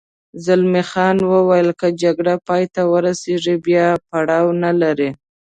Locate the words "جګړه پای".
2.01-2.63